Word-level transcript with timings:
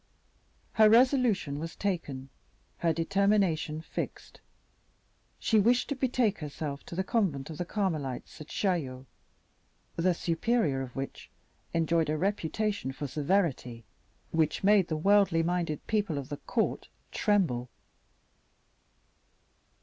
Her 0.73 0.89
resolution 0.89 1.59
was 1.59 1.75
taken 1.75 2.29
her 2.79 2.91
determination 2.91 3.81
fixed; 3.83 4.41
she 5.37 5.59
wished 5.59 5.89
to 5.89 5.95
betake 5.95 6.39
herself 6.39 6.83
to 6.85 6.95
the 6.95 7.03
convent 7.03 7.51
of 7.51 7.59
the 7.59 7.65
Carmelites 7.65 8.41
at 8.41 8.47
Chaillot, 8.47 9.05
the 9.95 10.15
superior 10.15 10.81
of 10.81 10.95
which 10.95 11.29
enjoyed 11.71 12.09
a 12.09 12.17
reputation 12.17 12.91
for 12.91 13.05
severity 13.05 13.85
which 14.31 14.63
made 14.63 14.87
the 14.87 14.97
worldly 14.97 15.43
minded 15.43 15.85
people 15.85 16.17
of 16.17 16.29
the 16.29 16.37
court 16.37 16.87
tremble. 17.11 17.69